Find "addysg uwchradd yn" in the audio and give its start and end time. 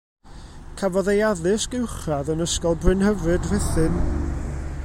1.29-2.43